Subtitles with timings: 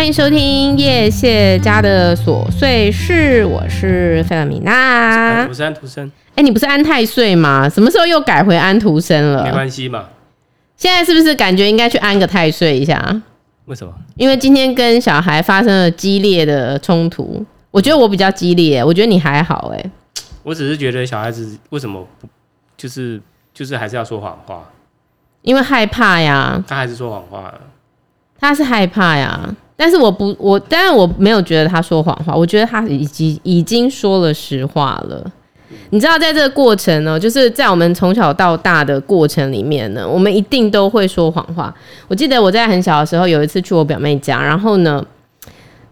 [0.00, 5.46] 欢迎收听叶谢家的琐碎事，我是费尔米娜。
[5.46, 6.10] 我是安徒生。
[6.30, 7.68] 哎、欸，你不是安太岁吗？
[7.68, 9.44] 什么时候又改回安徒生了？
[9.44, 10.06] 没关系嘛。
[10.74, 13.22] 现在是不是感觉应该去安个太岁一下？
[13.66, 13.92] 为什么？
[14.16, 17.44] 因为今天跟小孩发生了激烈的冲突。
[17.70, 19.70] 我觉得我比较激烈，我觉得你还好。
[19.74, 19.90] 哎，
[20.42, 22.26] 我只是觉得小孩子为什么不，
[22.74, 23.20] 就是
[23.52, 24.70] 就是还是要说谎话？
[25.42, 26.64] 因为害怕呀。
[26.66, 27.60] 他还是说谎话了。
[28.40, 29.54] 他是害怕呀。
[29.80, 35.24] 但是我不，我当然我没有觉得他说谎话，我觉得他已经已经说了实话了。
[35.88, 41.74] 你知道，在这个过程呢，就是在我们从小到大的过程里面呢，我们一定都会说谎话。
[42.08, 45.02] 我记得我在很小的时候，有一次去我表妹家，然后呢，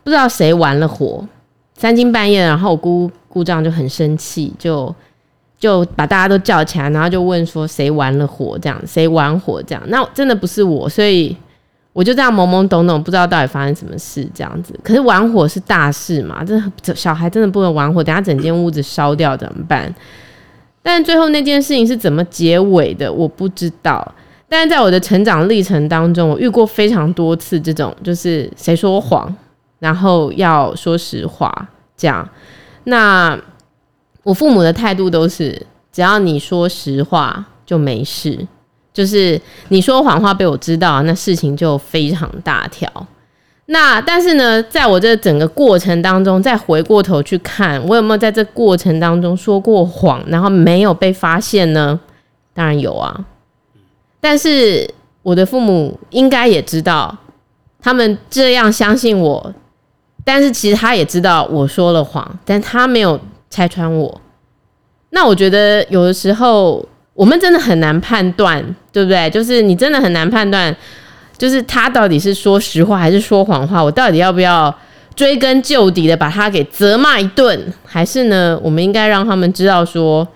[0.04, 1.26] 不知道谁玩了火，
[1.74, 4.94] 三更半夜，然后我姑姑丈就很生气，就
[5.58, 9.82] 就把大家都叫起来，然后就问说谁玩了火，这样谁玩火这样？
[9.86, 11.34] 那真的不是我，所以。
[11.98, 14.72] 我就这样懵懵懂懂，不知道到底发生什么事，这样子。
[14.84, 16.44] 可是玩火是大事嘛，
[16.80, 19.92] 这小孩真的不能玩火，等下整间屋子烧掉怎么办？
[20.80, 24.14] 但最后那件事情是怎么结尾的，我不知道。
[24.48, 29.34] 但是在我的成长历程当中，我遇过非常多次这种，就是谁说谎，
[29.80, 31.52] 然后要说实话
[31.96, 32.28] 这样。
[32.84, 33.36] 那
[34.22, 35.60] 我父母的态度都是，
[35.90, 38.46] 只要你说实话就没事。
[38.98, 42.90] 就是你说谎话被我知道，那事情就非常大条。
[43.66, 52.00] 那但是呢，在我这整个过程当中，再回过头去看，我有没有在这过程当中说过谎，然后没有被发现呢？
[52.52, 53.24] 当然有啊。
[54.20, 57.16] 但是我的父母应该也知道，
[57.80, 59.54] 他们这样相信我，
[60.24, 64.20] 但是其实他也知道我说了谎，但他没有拆穿我。
[65.10, 66.84] 那我觉得有的时候。
[67.18, 69.28] 我们真的很难判断，对不对？
[69.28, 70.72] 就是你真的很难判断，
[71.36, 73.82] 就是他到底是说实话还是说谎话。
[73.82, 74.72] 我到底要不要
[75.16, 78.56] 追根究底的把他给责骂一顿，还是呢？
[78.62, 80.28] 我们应该让他们知道说，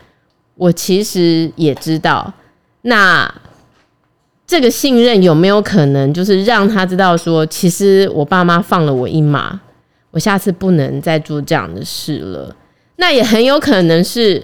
[0.56, 2.32] 我其实也知道。
[2.80, 3.32] 那
[4.44, 9.60] 这个信任有没有可能，就是让他知道说，其实我爸妈放了我一马，
[10.10, 12.56] 我下次不能再做这样的事了。
[12.96, 14.42] 那也很有可能是。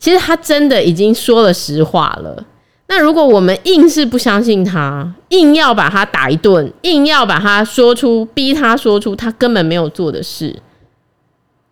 [0.00, 2.44] 其实他真的已经说了实话了。
[2.86, 10.60] 那如果我们硬是不相信他，硬要把他打一顿，硬要把他说出，逼他说出他根本没有做的事，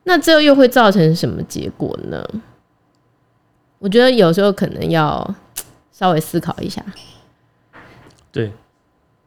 [0.05, 2.25] 那这又会造成什么结果呢？
[3.81, 5.35] 我觉得有时候可能要
[5.91, 6.85] 稍微思考一下。
[8.31, 8.53] 对，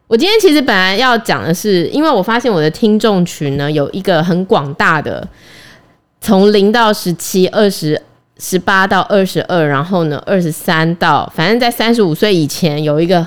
[0.07, 5.27] 我今天其实本来要讲的是，因为我发现我的听众群呢有一个很广大的，
[6.21, 8.01] 从零到十七、二十。
[8.43, 13.23] 十八到二十二，然后呢，二十三到，反正在三十五岁以前，有一个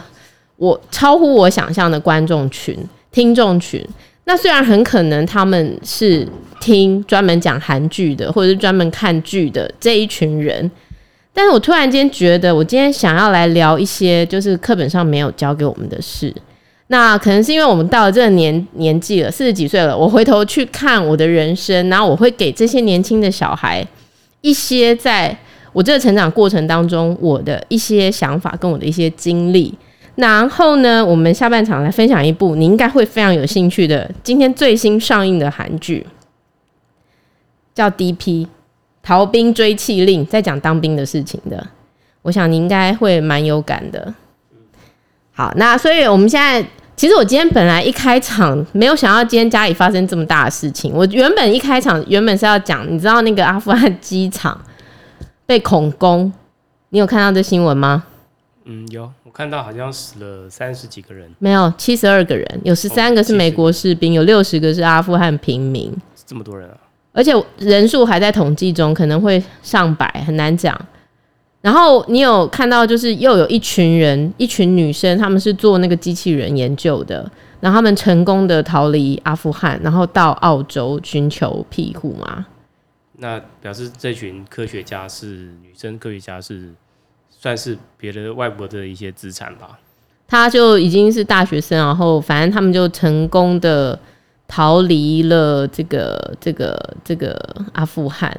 [0.57, 2.77] 我超乎我想象的观众群、
[3.13, 3.81] 听众群。
[4.25, 6.27] 那虽然很可能他们是
[6.59, 10.69] 听专门讲韩剧的，或者是专门看剧的这一群人，
[11.33, 16.35] 但是我突然间觉得，我今天想要来聊一些就是课本上没有教给我们的事。
[16.89, 23.87] 那可能是因为我们到了这个年年纪了，四十几岁了，我回头去看我的人生，然后我会给这些年轻的小孩。
[24.45, 25.35] 一些在
[25.73, 29.75] 我这个成长过程当中，我的一些想法跟我的一些经历。
[30.17, 36.07] 然后呢，我们下半场来分享一部你应该会非常有兴趣的，今天最新上映的韩剧，
[37.75, 38.47] 叫《D.P.
[39.03, 41.67] 逃兵追缉令》，在讲当兵的事情的。
[42.21, 44.13] 我想你应该会蛮有感的。
[45.33, 46.63] 好，那所以我们现在。
[46.97, 50.93] 其实我今天本来一开场没有想到今天家里发生这么大的事情。
[50.95, 54.59] 我原本一开场原本是要讲，你知道那个阿富汗机场
[55.45, 56.33] 被恐攻，
[56.91, 58.05] 你有看到这新闻吗？
[58.65, 65.95] 嗯，有，我看到好像死了三十几个人，没有，七十二个人，有十三个是美国士兵，有六十个是阿富汗平民，
[66.25, 66.77] 这么多人啊！
[67.13, 70.75] 而且人数还在统计中，可能会上百，很难讲。
[71.65, 77.27] 然后你有看到，就是又有一群人，一群女生，他们是做那个机器人研究的，
[77.59, 82.45] 然后他们成功的逃离阿富汗，然后到澳洲寻求庇护吗？
[83.17, 86.69] 那表示这群科学家是女生科学家，是
[87.31, 89.79] 算是别的外国的一些资产吧？
[90.29, 93.99] 他就已经是大学生，然后反正他们就成功的
[94.47, 97.35] 逃离了这个这个这个
[97.73, 98.39] 阿富汗。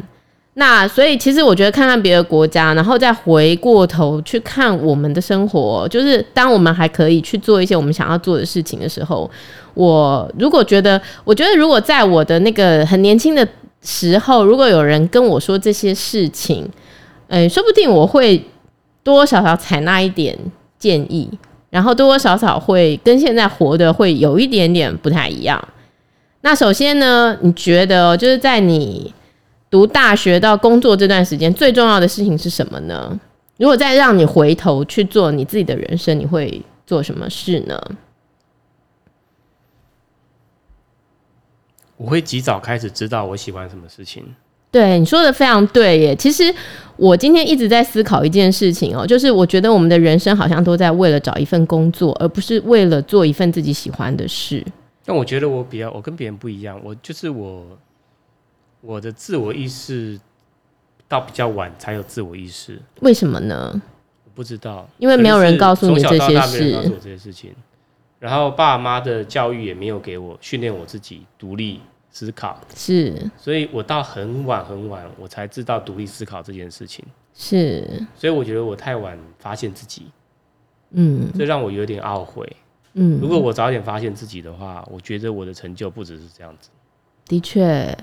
[0.57, 9.29] 那所以，其实我觉得看看别的国家，然后再回过头去看我们的生活，就是当我们还可以去做一些我们想要做的事情的时候，
[9.73, 13.45] 我如果觉得，我觉得如果在我的那个很年轻的
[13.81, 16.65] 时候，如果有人跟我说这些事情，
[17.27, 18.37] 诶，说不定我会
[19.03, 20.37] 多多少少采纳一点
[20.79, 21.29] 建议，
[21.69, 25.61] 然后多多少少会跟现在活的会有一点点不太一样。
[26.41, 29.13] 那首先呢，你觉得就是在你
[29.75, 33.19] 读大学到工作这段时间，最重要的事情是什么呢？
[33.57, 37.77] 如果再让你回头去做你自己的人生，你会做什么事呢？
[41.97, 44.23] 我会及早开始知道我喜欢什么事情。
[44.71, 46.15] 对，你说的非常对耶。
[46.15, 46.43] 其实
[46.95, 54.65] 我今天一直在思考一件事情哦，就是我觉得我们的人生好像都在为了找一份工作，而不是为了做一份自己喜欢的事。
[55.03, 57.65] 但我觉得我比较，我跟别人不一样，我就是我，
[58.85, 60.19] 我的自我意识
[61.07, 62.79] 到比较晚才有自我意识。
[63.01, 63.81] 为什么呢？
[64.23, 66.19] 我不知道，因为没有人告诉你这些事。
[66.19, 67.55] 从小到大没有人告诉我这些事情。
[68.19, 77.03] 然后爸妈的教育也没有给我训练我自己独立思考，是，所以我到很晚很晚我才知道独立思考这件事情，
[77.35, 77.85] 是，
[78.15, 80.03] 所以我觉得我太晚发现自己，
[80.91, 82.49] 嗯，这让我有点懊悔，
[82.93, 86.69] 嗯，如果我早点发现自己的话，我觉得我的成就不只是这样子。
[87.27, 87.95] 的确，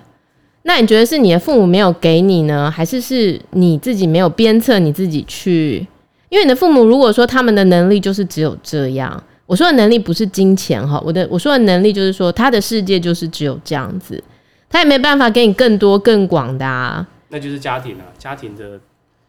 [0.64, 5.87] 那你觉得是你的父母没有给你呢，还是是你自己没有鞭策你自己去？
[6.29, 9.23] 因为你的父母如果说他们的能力就是只有这样。
[9.44, 14.23] 我说的能力不是金钱哈，我的我说的能力就是说他的世界就是只有这样子，
[14.70, 17.06] 他也没办法给你更多更广的啊。
[17.29, 18.81] 那就是家庭啊，家庭的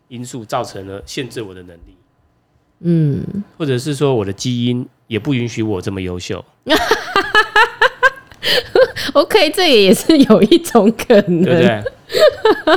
[0.08, 1.98] 因素造成了限制我的能力，
[2.82, 3.22] 嗯，
[3.58, 6.46] 或者是说我的基因也不允许我这么优秀。
[9.14, 11.84] OK，这也是有一种可能，对不对？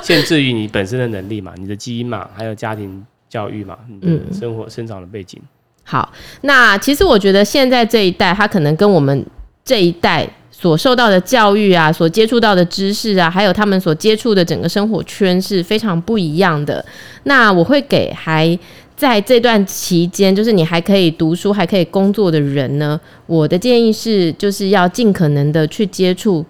[0.03, 5.41] 限制于你本身的能力嘛，你的基因嘛，还有家庭教育嘛，你的生活生长的背景。
[5.85, 9.25] 好，那其实我觉得现在这一代，他可能跟我们
[9.65, 16.85] 这一代所受到的教育啊，所接触到的知识啊，还有他们所接触的整个生活圈是非常不一样的。
[17.25, 18.59] 那我会给还
[18.97, 26.45] 在这段期间，就是你还可以读书、还可以工作的人呢，我的建议是，就是要尽可能的去接触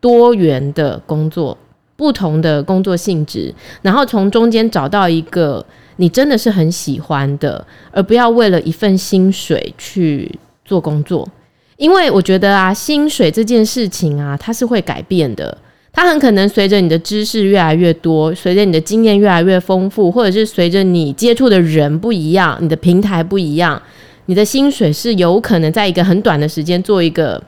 [0.00, 1.56] 多元的工作，
[1.96, 5.64] 不同的工作性质，然后从中间找到一个。
[5.96, 10.28] 你真的是很喜欢的，而不要为了一份薪水去
[10.64, 11.28] 做工作，
[11.76, 15.56] 因为我觉得啊，薪水这件事情啊，它是会改变的，
[15.92, 23.80] 它很可能随着你的知识越来越多，随着你的经验越来越丰富，或者是随着你接触的人不一样，你的平台不一样，
[24.24, 27.42] 你的薪水是有可能在一个很短的时间做一个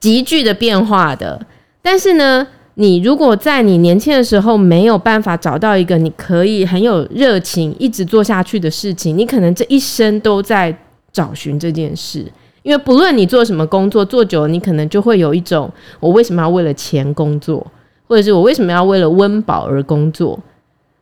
[0.00, 1.44] 急剧的变化的，
[1.82, 2.46] 但是呢，
[2.76, 10.74] 你如果在你年轻的时候没有办法找到一个你可以很有热情一直做下去的事情，你可能这一生都在
[11.12, 12.24] 找寻这件事。
[12.62, 15.70] 因为不论你做什么工作，做久了你可能就会有一种
[16.00, 17.66] 我为什么要为了钱工作，
[18.06, 20.38] 或者是我为什么要为了温饱而工作。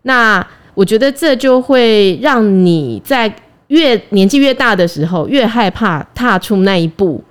[0.02, 3.32] 那我觉得这就会让你在
[3.68, 7.22] 越年纪越大的时候，越害怕踏出那一步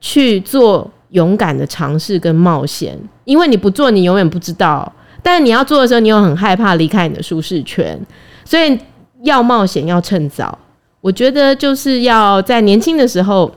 [0.00, 0.90] 去做。
[1.12, 4.90] 勇敢的尝试跟冒险，因为你不做，你永远不知道。
[5.22, 8.00] 但你要做的时候，你又很害怕离开你的舒适圈，
[8.46, 8.78] 所以
[9.24, 10.58] 要冒险要趁早。
[11.02, 13.52] 我觉得就是要在年轻的时候，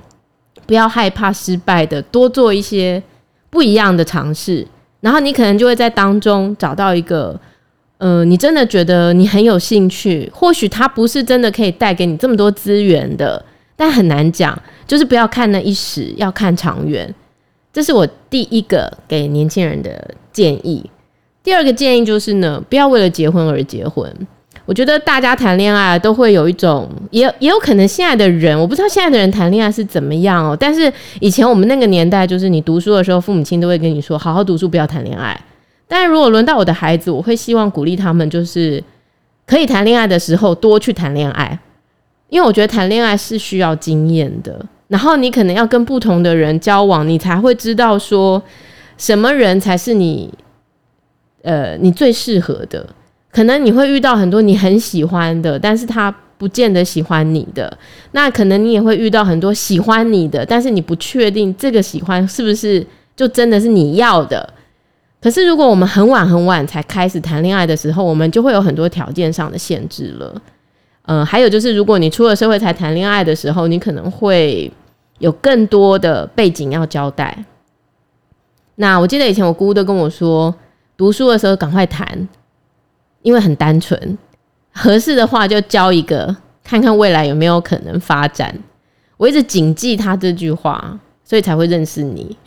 [0.65, 3.01] 不要害怕失败的，多做一些
[3.49, 4.65] 不一样的尝试，
[5.01, 7.39] 然后你可能就会在当中找到一个，
[7.97, 13.43] 呃，你真的觉得你很有兴趣，或许它不是真的可以带给你这么多资源的，
[13.75, 14.57] 但很难讲，
[14.87, 17.13] 就是不要看那一时，要看长远。
[17.71, 20.89] 这是我第一个给年轻人的建议。
[21.43, 24.11] 第二个建议就是呢，不要为了结婚而结婚。
[24.65, 30.57] 我觉得大家谈恋爱都会有一种，也也有可能现在的人，我不知道现在的人谈恋爱是怎么样哦。
[30.59, 35.39] 但是以前我们那个年代，就是你读书的时候，父母亲都会跟你说，好好读书，不要谈恋爱。
[35.87, 38.83] 但是如果轮到我的孩子，我会希望鼓励他们，就是
[39.45, 41.59] 可以谈恋爱的时候多去谈恋爱，
[42.29, 44.65] 因为我觉得谈恋爱是需要经验的。
[44.87, 48.41] 然后你可能要跟不同的人交往，你才会知道说
[48.97, 50.33] 什么人才是你，
[51.43, 52.87] 呃，你最适合的。
[53.35, 57.77] 可能你会遇到很多你很喜欢的，但是他不见得喜欢你的。
[58.13, 64.47] 那可能你也会遇到很多喜欢你的，但是你不确定这个喜欢是不是就真的是你要的。
[65.21, 70.41] 可是如果我们很晚很晚才开始谈恋爱的时候，我们就会有很多条件上的限制了。
[71.07, 74.71] 嗯、还有就是，如果你出了社会才谈恋爱的时候，你可能会
[75.19, 77.43] 有更多的背景要交代。
[78.75, 80.55] 那我记得以前我姑姑都跟我说，
[80.95, 82.27] 读书的时候赶快谈，
[83.25, 84.17] 因为很单纯，
[84.71, 88.55] 合适的话就交一个，看看未来有没有可能发展。
[89.17, 92.37] 我一直谨记他这句话，所以才会认识你。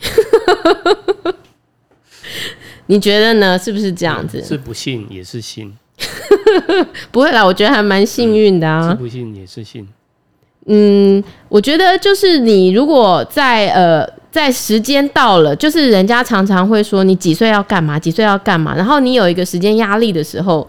[2.87, 3.59] 你觉得呢？
[3.59, 4.41] 是不是这样子？
[4.41, 5.77] 是不幸也是幸。
[7.11, 8.89] 不会啦，我觉得还蛮幸运的啊。
[8.89, 9.85] 是不幸也是幸。
[10.67, 20.67] 嗯，我觉得就是你如果在呃在时间到了，就是人家常常会说你几岁要干嘛，几岁要干嘛，然后你有一个时间压力的时候，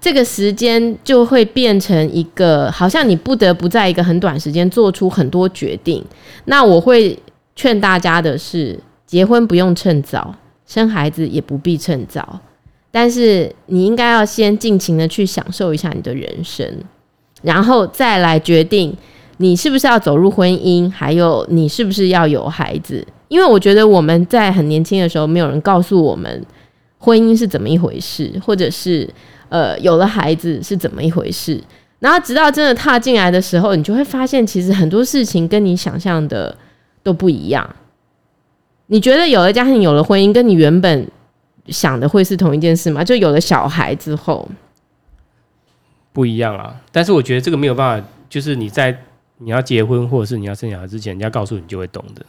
[0.00, 6.04] 这个时间就会变成一个好像你不得不在一个很短时间做出很多决定。
[6.46, 7.16] 那我会
[7.54, 10.34] 劝大家的是，结婚不用趁早，
[10.66, 12.40] 生孩子也不必趁早，
[12.90, 16.68] 但是你应该要先尽情的去享受一下你的人生，
[17.42, 18.96] 然后再来决定。
[19.38, 20.90] 你是不是要走入婚姻？
[20.90, 23.06] 还有你是不是要有孩子？
[23.28, 26.42] 因为我觉得我们在很年轻的时候，没有人告诉我们
[26.98, 29.06] 婚姻是怎么一回事，或者是
[29.50, 31.62] 呃有了孩子是怎么一回事。
[31.98, 36.56] 然后直到真的踏进来的时候，你就会发现，其实很多事情跟你想象的
[37.02, 37.68] 都不一样。
[38.86, 41.06] 你觉得有了家庭、有了婚姻，跟你原本
[41.66, 43.04] 想的会是同一件事吗？
[43.04, 44.48] 就有了小孩之后
[46.12, 46.76] 不一样啊。
[46.92, 48.96] 但是我觉得这个没有办法，就是你在。
[49.38, 52.24] 你要结婚，或者是你要生小孩之前，人家告诉你就会懂的，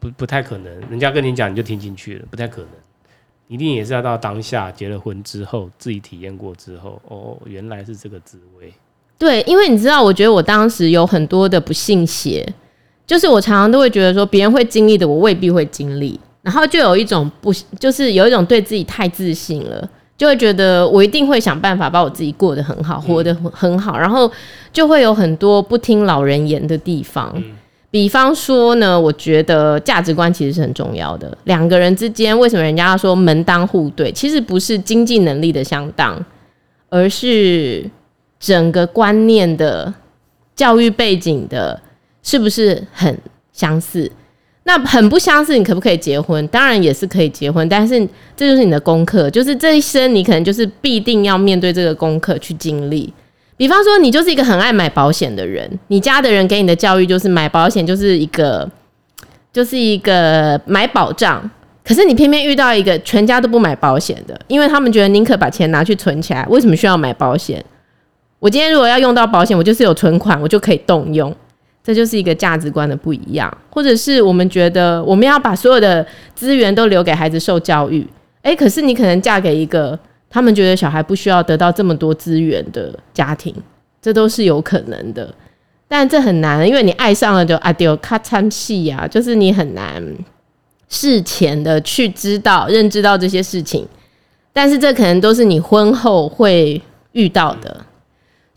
[0.00, 0.72] 不不太可能。
[0.88, 2.70] 人家跟你讲，你就听进去了，不太可能。
[3.48, 8.72] 一定也是要到当下结了婚之后，自己体验过之后，哦，原来是这个滋味。
[9.18, 12.50] 对，因为你知道，我觉得我当时有很多的不信邪，
[13.06, 19.88] 就是我常常都会觉得说，别人会经历的，我未必会经历，然后就有一种不，就是有一种对自己太自信了。
[20.16, 24.30] 就会觉得我一定会想办法把我自己过得很好，活得很好，然后
[24.72, 27.42] 就会有很多不听老人言的地方。
[27.90, 31.36] 比方说呢，我觉得价值观其实是很重要的。
[31.44, 34.10] 两个人之间，为什么人家要说门当户对？
[34.12, 36.24] 其实不是经济能力的相当，
[36.88, 37.84] 而是
[38.40, 39.92] 整个观念的、
[40.56, 41.78] 教育背景的，
[42.22, 43.18] 是不是很
[43.52, 44.10] 相似？
[44.64, 46.46] 那很不相似，你可不可以结婚？
[46.48, 47.98] 当然也是可以结婚，但是
[48.36, 53.12] 这就是你的功课，就是这一生你可能就是必定要面对这个功课去经历。
[53.56, 58.68] 比方说，你就是一个很爱买保险的人，你家的人给你的教育就是买保险就是一个
[59.52, 61.48] 就是一个买保障，
[61.84, 67.62] 可是你偏偏遇到一个全家都不买保险的，因为他们觉得宁可把钱拿去存起来，为什么需要买保险？
[68.38, 71.34] 我今天如果要用到保险，我就是有存款，我就可以动用。
[71.84, 78.06] 这就是一个价值观的不一样，或者是我们觉得我们要把所有的资源都留给孩子受教育，
[78.42, 79.98] 诶，可是你可能嫁给一个
[80.30, 83.52] 他们觉得小孩不需要得到这么多资源的家庭，
[84.00, 85.34] 这都是有可能的，
[85.88, 90.00] 但这很难，因为你爱上了就啊丢咔嚓戏呀，就是你很难
[90.88, 93.84] 事前的去知道、认知到这些事情，
[94.52, 96.80] 但是这可能都是你婚后会
[97.12, 97.84] 遇到的。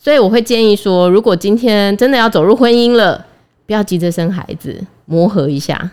[0.06, 3.26] 所以我会建议说，如果今天真的要走入婚姻了，
[3.66, 5.90] 不要急着生孩子，磨合一下。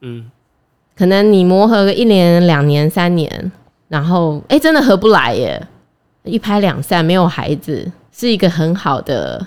[0.00, 0.30] 嗯，
[0.96, 3.52] 可能你磨合个一年、两年、三年，
[3.88, 5.62] 然后哎、欸，真的合不来耶，
[6.22, 9.46] 一拍两散，没有孩子，是一个很好的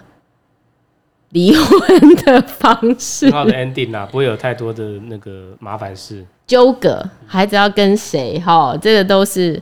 [1.32, 9.60] 离婚的方式，很好的 ending 啊，不会有太多的那个麻烦事、纠葛，孩子要跟谁哈，这个都是，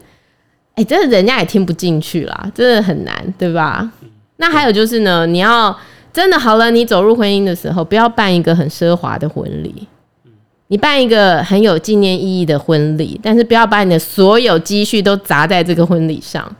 [0.71, 3.89] 哎、欸，真的人家也听不进去啦，真的很难，对吧？
[4.37, 5.75] 那还有就是呢，你要
[6.11, 9.87] 真的好了，你走入婚姻的时候，不要办一个很奢华的婚礼，
[10.67, 16.53] 你办一个很有纪念意义的婚礼，但是不要把你的所有积蓄都砸在这个婚礼上，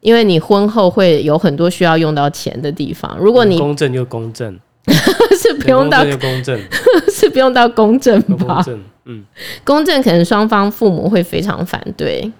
[0.00, 3.16] 因为你婚后会有很多需要用到钱的地方。
[3.18, 4.58] 如果你公证就公证，
[5.40, 6.60] 是不用到公证，
[7.12, 8.56] 是不用到公证吧？
[8.56, 9.24] 公证，嗯，
[9.64, 12.30] 公证可能双方父母会非常反对，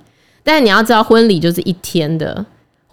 [0.42, 2.44] 但是你要知道，婚礼就是一天的。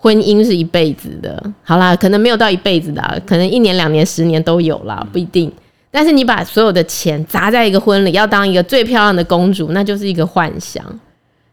[0.05, 5.51] 婚姻是一辈子的，好啦，可能没有到一辈子的，可能一年、两年、十年都有啦，不一定。
[5.89, 10.85] 但是你把所有的钱砸在一个婚礼，要当一个最漂亮的公主，那就是一个幻想。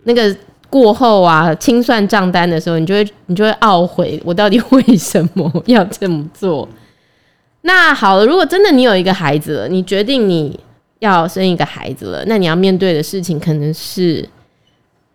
[0.03, 0.37] 那个
[0.69, 6.69] 过后啊，清算账单的时候，你就会你就会懊悔，我到底为什么要这么做？
[7.63, 10.61] 那好了，如果真的你有一个孩子了，你决定你
[10.99, 14.29] 要生一个孩子了，那你要面对的事情可能是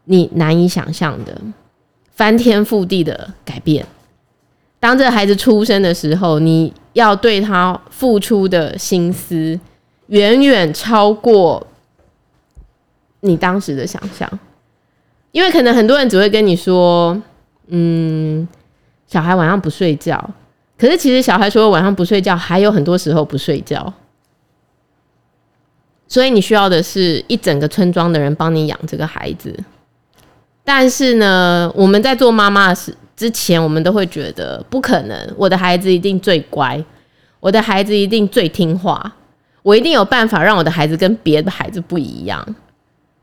[0.05, 1.39] 你难以想象的。
[2.17, 3.85] 翻天覆地的改变。
[4.79, 9.59] 当这个孩子出生的时候，你要对他付出的心思，
[10.07, 11.65] 远远超过
[13.19, 14.27] 你当时的想象。
[15.31, 17.21] 因为可能很多人只会跟你说
[17.69, 18.47] ：“嗯，
[19.05, 20.31] 小孩晚上不睡觉。”
[20.77, 23.93] 可是其实小孩除了晚上不睡觉，还有很多时候不睡觉。
[26.07, 29.55] 所以你需要的是一整个村庄的人帮你养这个孩子。
[30.69, 35.17] 但是呢，我们在做妈妈的时之前，我们都会觉得不可能。
[35.37, 36.83] 我的孩子一定最乖，
[37.39, 39.13] 我的孩子一定最听话，
[39.63, 42.45] 我一定有办法让我的孩子跟别的孩子不一样。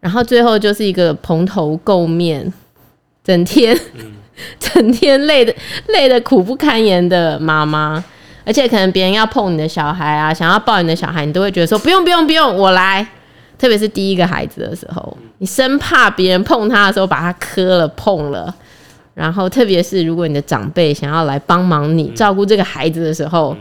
[0.01, 2.51] 然后最后就是一个蓬头垢面，
[3.23, 3.79] 整天、
[4.59, 5.55] 整天累的
[5.89, 8.03] 累的苦不堪言的妈妈。
[8.47, 13.07] 而且可能别人要碰你的小孩啊，想要抱你的小孩，你都会觉得说不用不用不用，我来。
[13.57, 18.55] 特别是第一个孩子的时候，你生怕别人碰他的时候把他磕了碰了。
[19.15, 23.57] 然后特别是如果你的长辈想要来帮忙你照顾这个孩子的时候，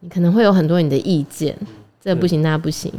[0.00, 1.56] 你可能会有很多你的意见，
[2.02, 2.92] 这不行那不行，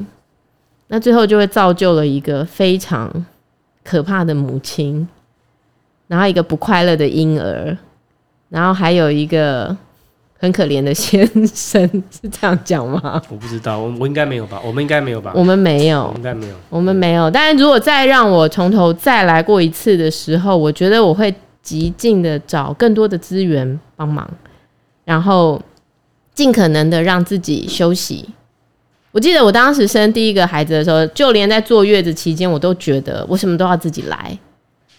[0.88, 3.26] 那最后就会造就了一个非常
[3.84, 5.06] 可怕的母亲，
[6.08, 7.78] 然后一个不快乐的婴儿，
[8.48, 9.76] 然后还有一个。
[10.42, 13.22] 很可怜的先生是这样讲吗？
[13.30, 14.60] 我不知道，我我应该没有吧？
[14.66, 15.32] 我们应该没有吧？
[15.36, 17.30] 我们没有，应该没有，我们没有。
[17.30, 21.32] 但是如果再让我从头再来过一次的时候，我觉得我会
[21.62, 24.28] 极尽的找更多的资源帮忙，
[25.06, 25.62] 然后
[26.34, 28.28] 尽可能的让自己休息。
[29.12, 34.36] 我记得我当时生第一个孩子的时候，就连在坐月子期间，我都觉得我什么都要自己来，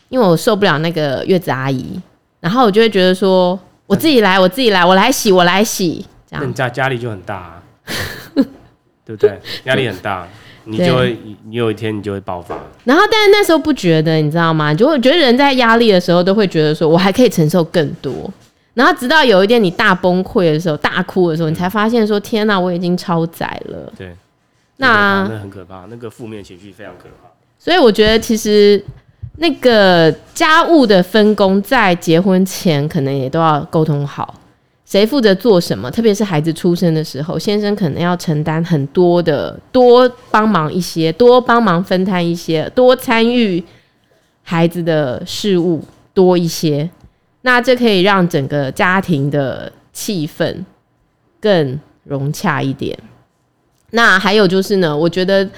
[0.08, 2.00] 因为我受不了那个月子阿姨，
[2.38, 3.58] 然后我就会觉得说。
[3.92, 6.42] 我自己来，我自己来，我来洗，我来洗，这样。
[6.42, 7.62] 那你家压力就很大啊，
[9.04, 9.38] 对不对？
[9.64, 10.26] 压力很大，
[10.64, 12.56] 你就会，你有一天你就会爆发。
[12.84, 14.72] 然后，但是那时候不觉得，你知道吗？
[14.72, 18.32] 就会觉得人在压力的时候都会觉得说，我还可以承受更多。
[18.72, 23.92] 然后，直到有一天你大崩溃的时候，大哭的时候，你才发现说，天哪，我已经超载了。
[23.98, 24.16] 对，
[24.78, 27.28] 那那很可怕，那个负面情绪非常可怕。
[27.58, 28.82] 所以我觉得其实。
[29.42, 34.32] 那个家务的分工，在结婚前可能也都要沟通好，
[34.86, 35.90] 谁负责做什么。
[35.90, 43.60] 特别是孩子出生的时候，先生可能要承担很多的，多帮忙一些，多帮忙分摊一些，多参与
[44.44, 45.82] 孩子的事务
[46.14, 46.88] 多一些。
[47.40, 50.64] 那这可以让整个家庭的气氛
[51.40, 52.96] 更融洽一点。
[53.90, 55.48] 那还有就是呢，我觉得。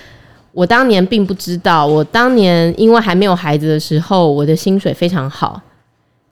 [0.55, 5.61] 我当年并不知道，我当年因为还没有孩子的时候，我的薪水非常好。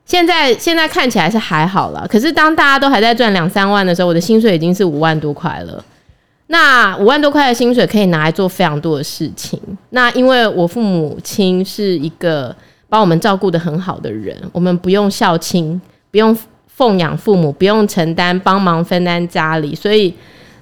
[0.05, 5.85] 现在现在看起来是还好了，可是当大家都还在赚两三万的时候，我的薪水已经是五万多块了。
[6.46, 9.59] 那五万多块的薪水可以拿来做非常多的事情。
[9.90, 12.55] 那因为我父母亲是一个
[12.88, 20.12] 把我们照顾得很好的人，我们不用孝亲，不用奉养父母，不用承担帮忙分担家里，所以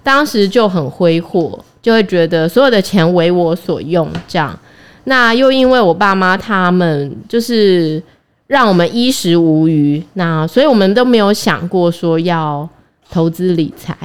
[0.03, 1.59] 当时就很挥霍。
[1.83, 4.59] 就会觉得所有的钱为我所用，这样。
[5.05, 8.01] 那又因为我爸妈他们就是
[8.49, 12.69] 让我们衣食无余，那所以我们都没有想过说要
[13.11, 13.97] 投资理财。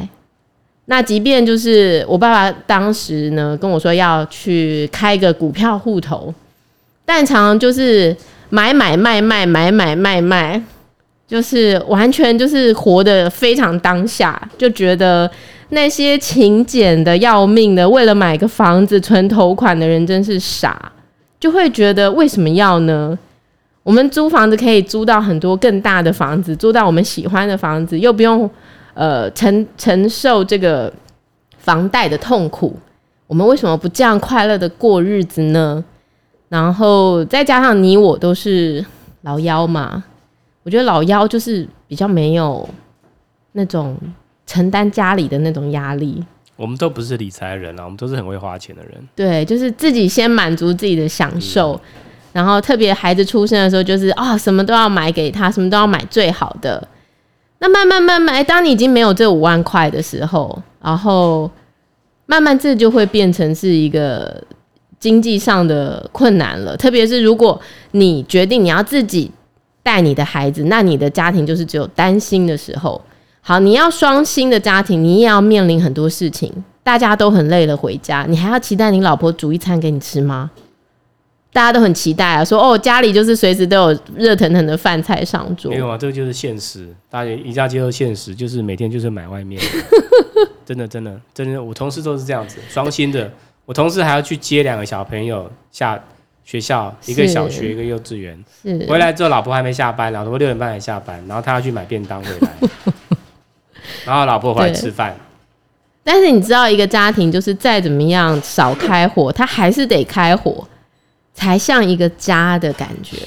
[0.86, 6.34] 那即便就是我爸爸当时呢跟我说要去开个股票户头，
[7.04, 8.16] 但常常就是
[8.50, 10.64] 买买卖卖买买卖卖，
[11.28, 15.30] 就是完全就是活得非常当下，就觉得。
[15.70, 20.92] 那些勤俭的要命的，为了买个房子存头款的人真是傻，
[21.40, 23.18] 就会觉得为什么要呢？
[23.82, 28.50] 我们租房子可以租到很多更大的房子，租到我们喜欢的房子，又不用
[28.94, 30.92] 呃承承受这个
[31.58, 32.76] 房贷的痛苦。
[33.28, 35.84] 我们为什么不这样快乐的过日子呢？
[36.50, 38.86] 然后再加上你我都是
[39.22, 40.04] 老幺嘛，
[40.64, 42.68] 我觉得老幺就是比较没有
[43.54, 43.98] 那种。
[44.46, 46.24] 承担家里的那种压力，
[46.56, 48.92] 我们都不是理财人啊，我们都是很会花钱的人。
[49.16, 52.02] 对，就是自己先满足自己的享受，嗯、
[52.34, 56.88] 然后特别孩子出生的时候，就是啊、哦，什么都要买给他，什么都要买最好的。
[57.60, 61.50] 那慢慢慢慢，当你已经没有这五万块的时候，然后
[62.28, 64.44] 慢慢这就会变成是一个
[65.00, 66.78] 经济上的困难了。
[66.78, 67.60] 特别是如果
[67.92, 69.32] 你决定你要自己
[69.82, 73.02] 带你的孩子，那你的家庭就是只有担心的时候。
[73.48, 76.52] 好，你要双薪的家庭，你也要面临很多事情。
[76.82, 80.50] 大家都很累了，回家你还要期待你老婆煮一餐给你吃吗？
[81.54, 85.70] 大家都很期待啊，说哦，家里就是随时都有热腾腾的饭菜上桌。
[85.70, 89.62] 没有啊，这个就是现实，大家一定要接受现实，就是每天就是买外面。
[90.66, 93.32] 真的，真的，真的，我同事都是这样子，双薪的。
[93.68, 96.04] 我同事还要去接两个小朋友下
[96.44, 98.44] 学校，一个小学，一个幼稚园。
[98.64, 102.50] 是回来之后，老婆还没下班，老婆六点半才下班，然后他要去买便当回来。
[104.06, 105.16] 然后老婆回来吃饭，
[106.04, 110.68] 但是你知道，一个家庭就是再怎么样少开火，他还是得开火，
[111.34, 113.18] 才像一个家的感觉。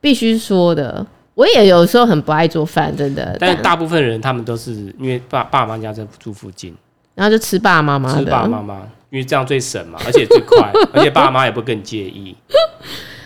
[0.00, 3.36] 必须说的，我也有时候很不爱做饭，真的。
[3.38, 6.74] 但是大部分人他们都是因为爸爸妈家在住附近，
[7.14, 8.74] 然后就吃爸爸妈妈的，吃爸爸妈妈，
[9.10, 12.36] 因为这样最省嘛，而且最快， 而且爸妈也不更介意。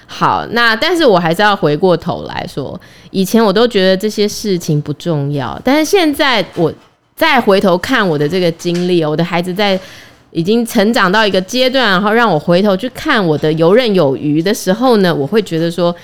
[0.07, 6.73] 好，那但是我还是要回过头来说，以前我都觉得这些事情不重要，但是现在我
[7.17, 9.79] 再回头看我的这个经历，我的孩子在
[10.31, 15.95] 已经成长到一个阶段，然后让我回头去看我的游刃有余的时候呢，我会觉得说，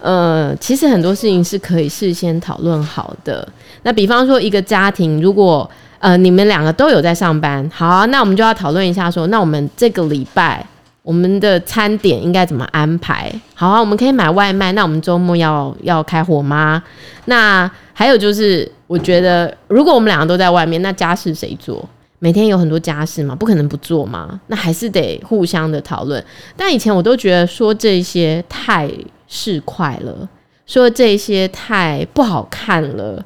[0.00, 3.46] 呃，其实很多事情是可以事先讨论好的。
[3.82, 10.64] 那比方说，一个家庭如果呃你们两个都有在上班，好，那我们就要讨论一下，说那我们这个礼拜
[11.04, 13.30] 我们的餐点应该怎么安排？
[13.54, 16.82] 好啊，我们可以买外卖，那我们周末要要开火吗？
[17.26, 21.86] 那还有就是，我觉得如果我们两个都在外面，那家事谁做？
[22.20, 26.24] 每天有很多家事嘛，不可能不做嘛，那还是得互相的讨论。
[26.56, 28.90] 但以前我都觉得说这些太
[29.28, 30.26] 市侩了，
[30.64, 33.22] 说这些太不好看了。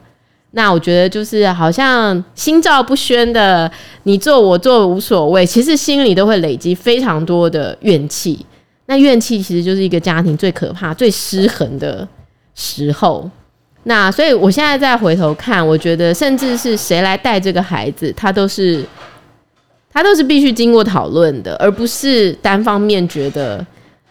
[0.53, 3.71] 那我觉得就是好像心照不宣的，
[4.05, 8.45] 你做我做无所谓，其实心里都会累积非常多的怨气。
[8.87, 12.09] 那怨气其实就是一个家庭最可怕、最失衡的
[12.55, 13.31] 时候。
[13.85, 18.85] 那所以，我现在再回头看，我觉得，甚至是谁来带这个孩子，他都是，
[19.93, 23.65] 他都是必须经过讨论的，而不是单方面觉得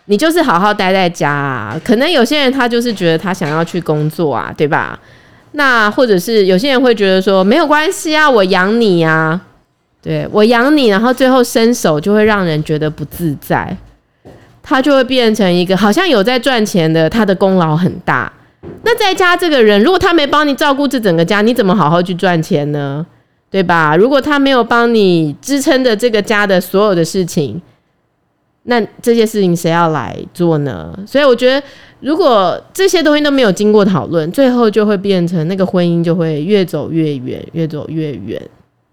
[0.06, 1.80] 你就是好好待在家啊。
[1.84, 5.00] 可能有些人他就是觉得他想要去工作啊，对吧？
[5.58, 9.42] 那或者是有些人会觉得说没有关系啊，我养你啊，
[10.04, 13.76] 对，我养你，然后最后伸手就会让人觉得不自在，
[14.62, 18.32] 他就会变成一个好像有在赚钱的，他的功劳很大。
[18.84, 23.04] 那在家这个人，如果他没帮你照顾这整个家，你怎么好好去赚钱呢？
[23.50, 23.96] 对吧？
[23.96, 27.60] 如果他没有帮你支撑着这个家的所有的事情，
[28.70, 30.94] 那这些事情谁要来做呢？
[31.08, 31.66] 所以我觉得，
[32.02, 38.42] 如果这些东西都没有经过讨论，最后就会变成那个婚姻就会越走越远，越走越远。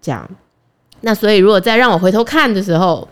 [0.01, 0.29] 这样。
[1.01, 3.07] 那所以，如果再让我回头看的时候，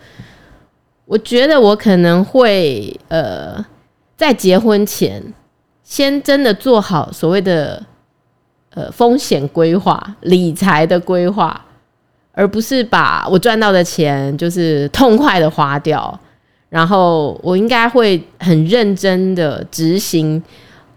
[1.05, 3.63] 我觉得我可能会呃，
[4.15, 5.21] 在结婚前。
[5.83, 7.83] 先真的做好所谓的
[8.73, 11.65] 呃风险规划、理财的规划，
[12.31, 16.17] 而不是把我赚到的钱就是痛快的花掉。
[16.73, 20.41] 然后我应该会很认真的执行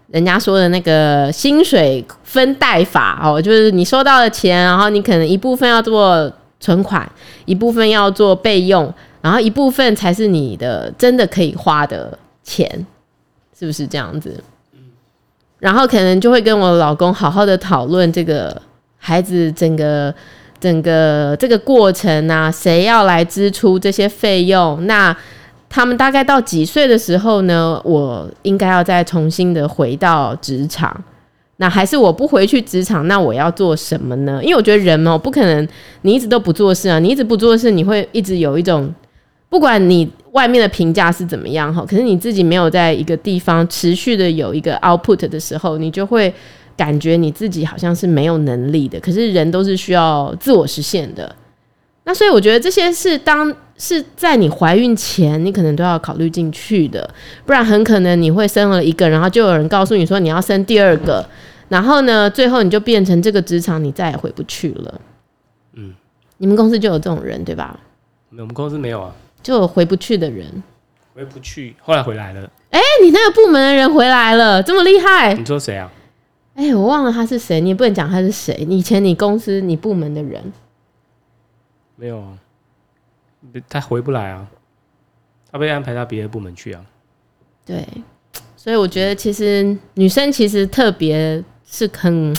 [0.07, 7.07] 人家说的那个薪水分贷法哦，就是你收到的钱，然后你可能一部分要做存款，
[7.45, 12.67] 一部分要做备用，然后一部分才是你的真的可以花的钱，
[13.55, 14.43] 是不是这样子？
[15.59, 18.59] 然后可能就会跟我老公好好的讨论这个
[18.97, 20.11] 孩子整个
[20.59, 24.87] 整个这个过程啊，谁要来支出这些费用？
[24.87, 25.15] 那
[25.69, 27.79] 他们大概到几岁的时候呢？
[27.83, 31.03] 我应该要再重新的回到职场？
[31.57, 33.07] 那还是我不回去职场？
[33.07, 34.39] 那我要做什么呢？
[34.43, 35.67] 因为我觉得人哦，不可能
[36.03, 38.93] 你一直都不做事啊，你一直不做事，你会一直有一种。
[39.49, 46.31] 不管你外面的评价是怎么样哈，可是你自己没有在一个地方持续的有一个 output 的时候，你就会
[46.75, 48.99] 感觉你自己好像是没有能力的。
[48.99, 51.33] 可是人都是需要自我实现的，
[52.03, 57.09] 那所以我觉得这些是当是在你怀孕前，你可能都要考虑进去的，
[57.45, 61.23] 不然很可能你会生了一个，然后就有人告诉你说你要生第二个，
[61.69, 65.01] 然后呢，最后你就变成这个职场你再也回不去了。
[65.73, 65.93] 嗯，
[66.37, 67.79] 你们公司就有这种人对吧？
[68.31, 69.15] 我们公司没有啊。
[69.43, 70.63] 就有回不去的人，
[71.13, 72.41] 回不去，后来回来了。
[72.71, 75.33] 哎、欸，你那个部门的人回来了，这么厉害？
[75.35, 75.89] 你说谁啊？
[76.55, 78.65] 哎、欸，我忘了他是谁，你也不能讲他是谁。
[78.67, 80.51] 以前你公司你部门的人
[81.95, 82.33] 没有啊？
[83.69, 84.47] 他回不来啊，
[85.51, 86.85] 他被安排到别的部门去啊。
[87.65, 87.87] 对，
[88.55, 92.35] 所以我觉得其实女生其实特别是很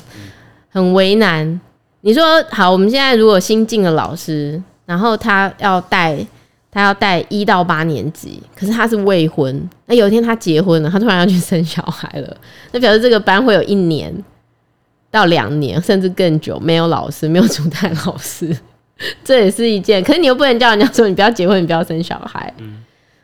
[0.68, 1.61] 很为难。
[2.03, 4.62] 你说好，我们现在如果新进的老师。
[4.88, 6.18] 然后他要带，
[6.71, 9.68] 他要带一到八年级，可是他是未婚。
[9.85, 12.37] 那有一天他结婚了，他突然要去生小孩了，
[12.73, 14.11] 那表示这个班会有一年
[15.11, 18.59] 到两年，甚至更久没有老师，没有主带老师，
[19.25, 20.03] 这也是一件。
[20.03, 22.83] 可是你又不能叫人家说你不要结婚，你不要生小孩，嗯，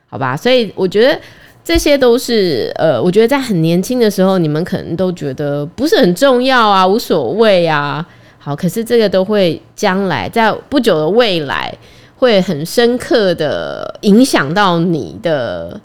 [0.09, 0.37] 好吧？
[0.37, 1.19] 所以我觉得
[1.65, 8.07] 这些都是呃，我觉得在很年轻的时候，你们可能都觉得不是很重要啊，无所谓啊。
[8.39, 11.75] 好，可是这个都会将来在不久的未来
[12.17, 15.81] 会很深刻的影响到你的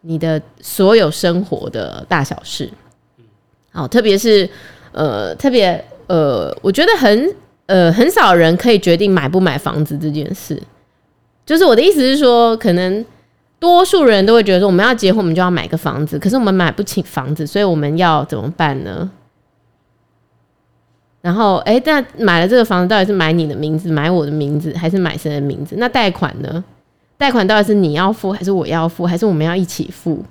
[0.00, 2.68] 你的所有生活的大小事。
[3.70, 4.50] 好，特别是
[4.90, 7.32] 呃，特别呃，我觉得很
[7.70, 10.60] 呃很少人可以决定买不买房子这件事。
[11.46, 13.04] 就是我的意思是说，可能
[13.60, 16.18] 多数人都会觉得说，我们要结婚，我们就要买个房子。
[16.18, 19.08] 可是我们买不起房子，所以我们要怎么办呢？
[21.22, 25.76] 然后，哎，那买了这个房子，到底是买你的名字，买我的名字，还是买谁的名字？
[25.78, 26.64] 那贷款呢？
[27.16, 30.24] 贷款到底是你要付，还是我要付，还是我们要一起付？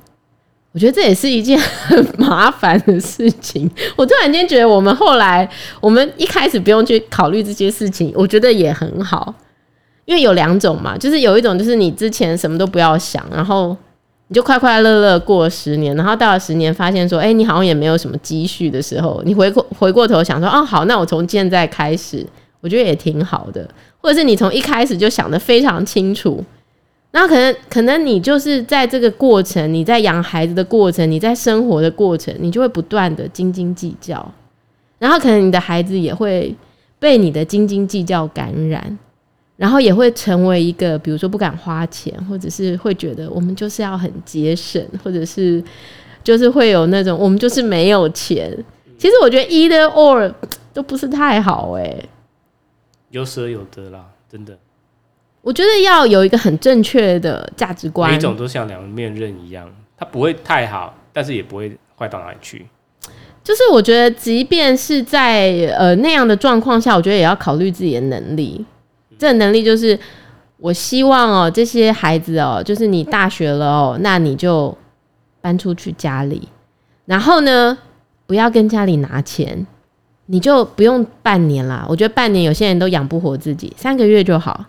[0.72, 3.70] 我觉得这也是一件很麻烦的事情。
[3.96, 5.50] 我突然间觉得，我们后来，
[5.82, 9.34] 我们一开始不用去考虑这些事情，我觉得也很好，
[10.06, 13.76] 因为有两种嘛，就是有一种就是你之前什么都不要想，然后
[14.28, 22.24] 你就快快乐乐过十年，然后到了十年发现说，哎，你好像也没有什么积蓄的时候，你回过回过头想说，哦，好，那我从现在开始，
[22.62, 23.68] 我觉得也挺好的。
[24.02, 26.44] 或者是你从一开始就想得非常清楚，
[27.12, 34.32] 那可能可能你就是在这个过程，你在养孩子的过程，你在生活的过程，你就会不断的斤斤计较，
[35.00, 36.56] 然后可能你的孩子也会
[37.00, 39.00] 被你的斤斤计较感染，
[39.58, 45.64] 然后也会成为一个，比如说不敢花钱，或者是会觉得我们就是要很节省，或者是
[46.24, 48.56] 就是会有那种我们就是没有钱。
[49.00, 50.32] 其实我觉得 either or
[50.74, 52.06] 都不是太好哎、
[53.10, 54.56] 有舍有得啦，真的。
[55.50, 62.68] 我觉得要有一个很正确的价值观，每一种都像两面刃一样，它不会太好，但是也不会坏到哪里去。
[63.44, 68.64] 就是我觉得，即便是在呃那样的状况下，我觉得也要考虑自己的能力。
[69.18, 70.00] 这个能力就是，
[70.58, 74.78] 我希望哦，这些孩子哦，就是你大学了哦，那你就
[75.42, 76.48] 搬出去家里，
[77.06, 77.76] 然后呢，
[78.28, 79.66] 不要跟家里拿钱。
[80.28, 84.64] 你就不用半年啦，我觉得半年有些人都养不活自己，三个月就好。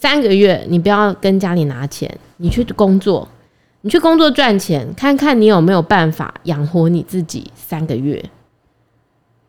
[0.00, 3.28] 三个月你不要跟家里拿钱，你去工作，
[3.80, 8.24] 你去工作赚钱，看看你有没有办法养活你自己三个月。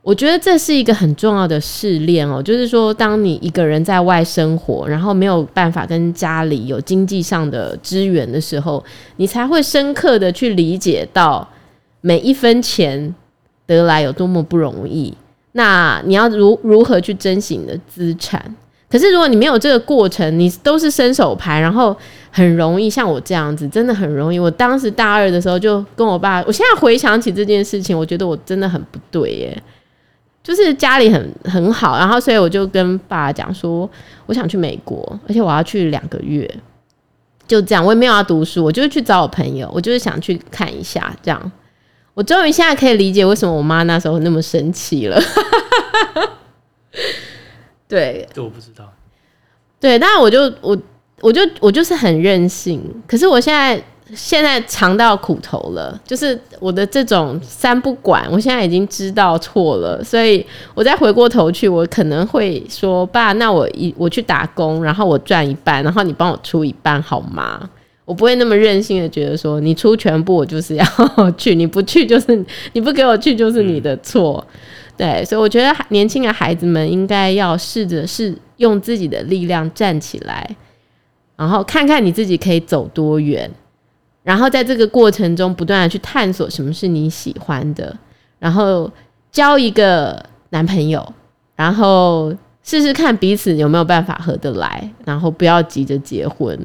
[0.02, 8.84] 我觉得这是一个很重要的试炼哦，就是说，当你一个人在外生活，然后没有办法跟家里有经济上的支援的时候，
[9.18, 11.48] 你才会深刻的去理解到
[12.02, 13.14] 每一分钱
[13.68, 15.14] 得来有多么不容易。
[15.52, 18.56] 那你要如如何去珍惜你的资产？
[18.90, 21.96] 可是如果你没有这个过程，你都是伸手牌，然后
[22.32, 24.40] 很容易像我这样子，真的很容易。
[24.40, 29.64] 我当时大二的时候就跟我爸，我现在回想起这件事情，我觉得我真的很不对耶。
[30.42, 33.88] 就是家里很很好，然后所以我就跟爸讲说，
[34.26, 36.50] 我想去美国，而且我要去两个月，
[37.46, 37.86] 就这样。
[37.86, 41.52] 我也没有要读书，我就是去找我朋友，我就是想去看一下这样。
[42.16, 45.22] 我终于现在可以理解为什么我妈那时候那么生气了。
[47.90, 48.90] 对，这我不知道。
[49.80, 50.78] 对，但我就我
[51.22, 52.80] 我就我就是很任性。
[53.08, 53.82] 可是我现在
[54.14, 60.04] 现在尝到苦头了，就是我的这种三不管，我现在已经知道错了。
[60.04, 67.70] 所以我再回过头去，我可能会说：“爸，那我一我去打工，然后我赚一半，然后你帮我出一半，好吗？”
[68.06, 70.86] 我不会那么任性的觉得说，你出全部我就是要
[71.38, 74.46] 去，你不去就是你不给我去就是你的错。
[75.00, 80.58] 对，所以我觉得年轻的孩子们应该要试着是用自己的力量站起来，
[81.38, 83.50] 然后看看你自己可以走多远，
[84.24, 87.96] 然后在这个过程中不断的去探索什么是你喜欢的，
[88.40, 88.92] 然后
[89.32, 91.14] 交一个男朋友，
[91.56, 96.60] 然后试试看彼此有没有办法合得来，然后不要急着结婚。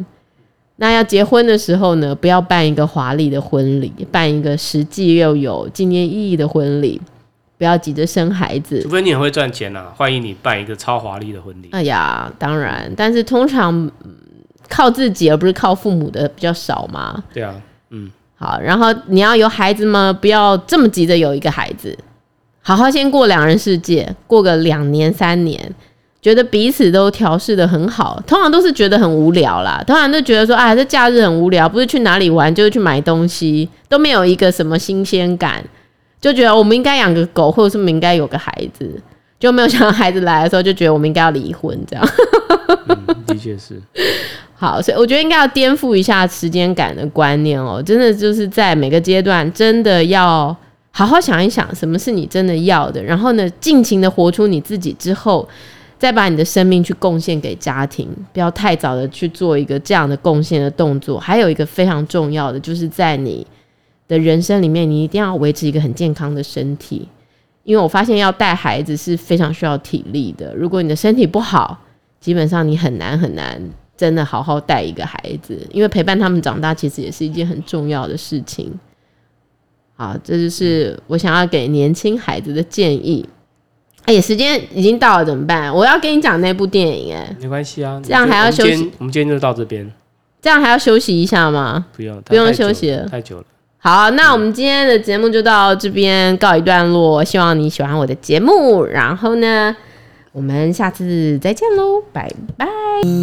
[0.79, 7.01] 那要结婚的时候呢，不要办一个华丽的婚礼，办一个实际又有纪念意义的婚礼。
[7.57, 11.69] 不要急着生孩子，除非你很会赚钱啊，欢迎你办一个超华丽的婚礼。
[11.73, 13.91] 哎呀，当然，但是通常
[14.69, 17.23] 靠自己而不是靠父母的比较少嘛。
[17.33, 17.55] 对啊，
[17.91, 20.13] 嗯，好，然后你要有孩子吗？
[20.13, 21.97] 不要这么急着有一个孩子，
[22.61, 25.75] 好好先过两人世界，过个两年三年。
[26.21, 29.85] 觉得彼此都调试的很好，通常都是觉得很无聊啦。
[29.87, 35.63] 通常都觉得说，啊，这假日很无聊，不是去哪里玩，就是去买东西，都没有一个什么新鲜感，
[36.25, 38.91] 就觉得我们应该养个狗，或者是我们应该有个孩子，
[39.39, 42.09] 就没有想到孩子来的时候，就觉得我们应该要离婚这样。
[42.89, 43.79] 嗯，的确是。
[44.57, 50.57] 好，所以我觉得应该要颠覆一下时间感的观念哦，真的就是在每个阶段，真的要
[50.93, 55.47] 好好想一想，什么是你真的要的，然后呢，尽情的活出你自己之后。
[55.97, 61.19] 再把你的生命去贡献给家庭，不要太早的去做一个这样的贡献的动作。
[61.19, 63.47] 还有一个非常重要的，就是在你
[64.09, 67.09] 的人生里面，你一定要维持一个很健康的身体。
[67.65, 70.55] 因为我发现要带孩子是非常需要体力的。
[70.55, 71.79] 如果你的身体不好，
[72.21, 73.59] 基本上你很难很难
[73.97, 75.67] 真的好好带一个孩子。
[75.73, 78.71] 因为陪伴他们长大，其实也是一件很重要的事情。
[79.97, 83.27] 好，这就是我想要给年轻孩子的建议。
[84.05, 85.75] 哎、欸，时间已经到了，怎么办？
[85.75, 88.85] 我要跟你讲那部电影，哎，没关系啊，这样还要休息。
[88.85, 89.91] 我，我们今天就到这边，
[90.43, 91.87] 这样还要休息一下吗？
[91.97, 93.47] 不用，不用休息了，太久了。
[93.87, 99.77] 好那我们今天的节目就到这边告一段落希望你喜欢我的节目然后呢
[100.33, 102.67] 我们下次再见喽拜拜。
[103.03, 103.21] The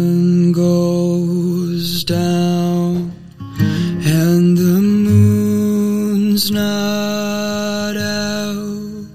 [5.02, 9.06] moon's not out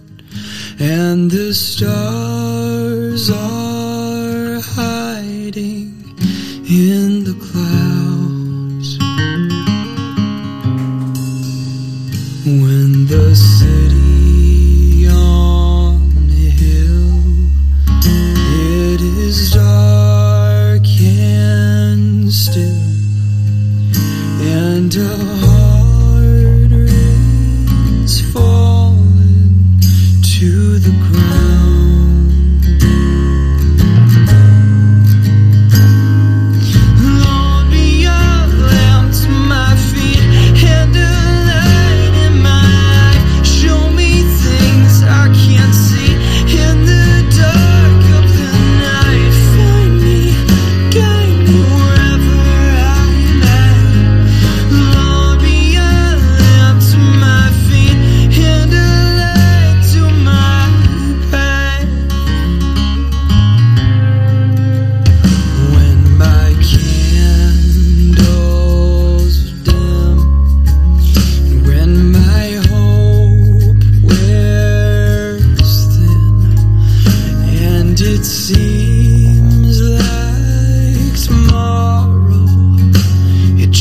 [0.79, 2.16] and the stars